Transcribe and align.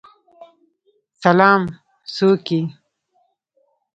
سلام، 1.21 1.61
څوک 2.15 2.43
یی؟ 2.53 2.61